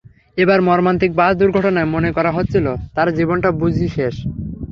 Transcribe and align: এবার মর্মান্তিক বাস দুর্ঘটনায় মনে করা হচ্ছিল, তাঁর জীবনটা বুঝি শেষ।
এবার 0.37 0.59
মর্মান্তিক 0.61 1.11
বাস 1.15 1.33
দুর্ঘটনায় 1.37 1.91
মনে 1.93 2.09
করা 2.11 2.31
হচ্ছিল, 2.31 2.65
তাঁর 2.95 3.07
জীবনটা 3.17 3.49
বুঝি 3.61 3.87
শেষ। 3.89 4.15